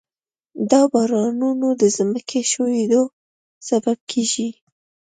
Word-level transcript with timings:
دا 0.71 0.81
بارانونه 0.91 1.69
د 1.81 1.83
ځمکې 1.97 2.39
ښویېدو 2.51 3.03
سبب 3.69 3.97
کېږي. 4.11 4.49